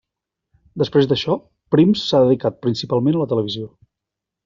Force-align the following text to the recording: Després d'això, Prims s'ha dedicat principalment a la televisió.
Després 0.83 1.09
d'això, 1.11 1.35
Prims 1.75 2.07
s'ha 2.07 2.25
dedicat 2.27 2.61
principalment 2.67 3.19
a 3.19 3.25
la 3.25 3.33
televisió. 3.35 3.73